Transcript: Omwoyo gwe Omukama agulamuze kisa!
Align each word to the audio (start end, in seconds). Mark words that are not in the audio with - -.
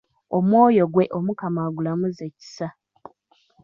Omwoyo 0.37 0.83
gwe 0.93 1.05
Omukama 1.17 1.59
agulamuze 1.67 2.25
kisa! 2.37 2.67